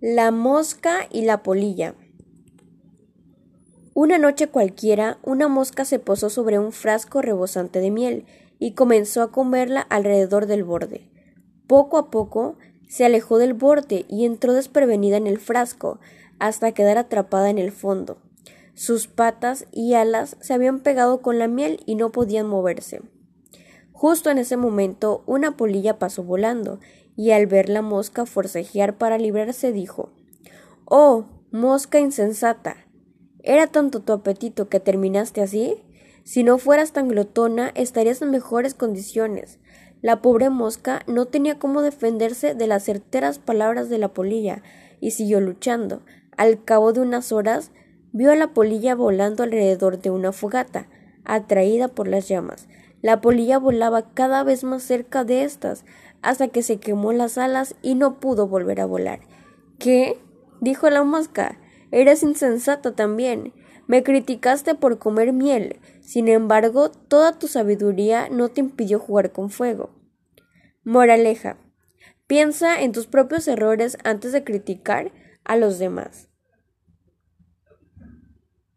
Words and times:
La 0.00 0.30
mosca 0.30 1.08
y 1.10 1.22
la 1.22 1.42
polilla. 1.42 1.96
Una 3.94 4.16
noche 4.16 4.46
cualquiera, 4.46 5.18
una 5.24 5.48
mosca 5.48 5.84
se 5.84 5.98
posó 5.98 6.30
sobre 6.30 6.60
un 6.60 6.70
frasco 6.70 7.20
rebosante 7.20 7.80
de 7.80 7.90
miel 7.90 8.24
y 8.60 8.74
comenzó 8.74 9.22
a 9.22 9.32
comerla 9.32 9.80
alrededor 9.80 10.46
del 10.46 10.62
borde. 10.62 11.10
Poco 11.66 11.98
a 11.98 12.12
poco 12.12 12.58
se 12.86 13.06
alejó 13.06 13.38
del 13.38 13.54
borde 13.54 14.06
y 14.08 14.24
entró 14.24 14.52
desprevenida 14.52 15.16
en 15.16 15.26
el 15.26 15.40
frasco 15.40 15.98
hasta 16.38 16.70
quedar 16.70 16.96
atrapada 16.96 17.50
en 17.50 17.58
el 17.58 17.72
fondo. 17.72 18.18
Sus 18.74 19.08
patas 19.08 19.66
y 19.72 19.94
alas 19.94 20.36
se 20.38 20.54
habían 20.54 20.78
pegado 20.78 21.22
con 21.22 21.40
la 21.40 21.48
miel 21.48 21.82
y 21.86 21.96
no 21.96 22.12
podían 22.12 22.46
moverse. 22.46 23.02
Justo 23.90 24.30
en 24.30 24.38
ese 24.38 24.56
momento 24.56 25.24
una 25.26 25.56
polilla 25.56 25.98
pasó 25.98 26.22
volando 26.22 26.78
y 27.18 27.32
al 27.32 27.48
ver 27.48 27.68
la 27.68 27.82
mosca 27.82 28.26
forcejear 28.26 28.96
para 28.96 29.18
librarse 29.18 29.72
dijo 29.72 30.12
Oh, 30.84 31.26
mosca 31.50 31.98
insensata. 31.98 32.86
¿Era 33.42 33.66
tanto 33.66 34.00
tu 34.00 34.12
apetito 34.12 34.68
que 34.68 34.78
terminaste 34.78 35.42
así? 35.42 35.82
Si 36.22 36.44
no 36.44 36.58
fueras 36.58 36.92
tan 36.92 37.08
glotona, 37.08 37.72
estarías 37.74 38.22
en 38.22 38.30
mejores 38.30 38.74
condiciones. 38.74 39.58
La 40.00 40.22
pobre 40.22 40.48
mosca 40.48 41.02
no 41.08 41.26
tenía 41.26 41.58
cómo 41.58 41.82
defenderse 41.82 42.54
de 42.54 42.68
las 42.68 42.84
certeras 42.84 43.40
palabras 43.40 43.88
de 43.88 43.98
la 43.98 44.14
polilla, 44.14 44.62
y 45.00 45.10
siguió 45.10 45.40
luchando. 45.40 46.02
Al 46.36 46.62
cabo 46.62 46.92
de 46.92 47.00
unas 47.00 47.32
horas, 47.32 47.72
vio 48.12 48.30
a 48.30 48.36
la 48.36 48.54
polilla 48.54 48.94
volando 48.94 49.42
alrededor 49.42 50.00
de 50.00 50.10
una 50.10 50.30
fogata, 50.30 50.86
atraída 51.24 51.88
por 51.88 52.06
las 52.06 52.28
llamas. 52.28 52.68
La 53.02 53.20
polilla 53.20 53.58
volaba 53.58 54.12
cada 54.12 54.42
vez 54.42 54.64
más 54.64 54.82
cerca 54.82 55.24
de 55.24 55.44
estas, 55.44 55.84
hasta 56.22 56.48
que 56.48 56.62
se 56.62 56.78
quemó 56.78 57.12
las 57.12 57.38
alas 57.38 57.74
y 57.82 57.94
no 57.94 58.20
pudo 58.20 58.48
volver 58.48 58.80
a 58.80 58.86
volar. 58.86 59.20
¿Qué? 59.78 60.18
dijo 60.60 60.90
la 60.90 61.04
mosca. 61.04 61.58
Eres 61.90 62.22
insensata 62.22 62.94
también. 62.94 63.52
Me 63.86 64.02
criticaste 64.02 64.74
por 64.74 64.98
comer 64.98 65.32
miel. 65.32 65.80
Sin 66.00 66.28
embargo, 66.28 66.90
toda 66.90 67.38
tu 67.38 67.48
sabiduría 67.48 68.28
no 68.28 68.48
te 68.48 68.60
impidió 68.60 68.98
jugar 68.98 69.32
con 69.32 69.50
fuego. 69.50 69.90
Moraleja. 70.84 71.56
Piensa 72.26 72.82
en 72.82 72.92
tus 72.92 73.06
propios 73.06 73.48
errores 73.48 73.96
antes 74.04 74.32
de 74.32 74.44
criticar 74.44 75.12
a 75.44 75.56
los 75.56 75.78
demás. 75.78 76.27